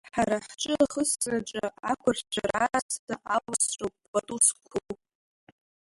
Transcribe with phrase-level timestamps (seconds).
[0.15, 4.91] Ҳара ҳҿы ахысраҿы ақәыршәара аасҭа аласроуп пату зкәу.